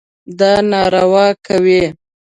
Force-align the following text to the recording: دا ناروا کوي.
دا 0.39 0.51
ناروا 0.71 1.27
کوي. 1.45 1.81